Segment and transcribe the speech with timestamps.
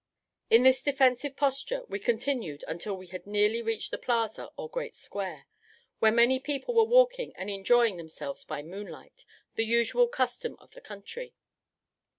[0.49, 4.95] In this defensive posture we continued until we had nearly reached the plaza or great
[4.95, 5.45] square,
[5.99, 10.81] where many people were walking and enjoying themselves by moonlight, the usual custom of the
[10.81, 11.35] country.